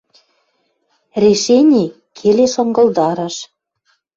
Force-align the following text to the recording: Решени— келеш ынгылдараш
Решени— 1.23 1.85
келеш 2.17 2.53
ынгылдараш 2.61 3.35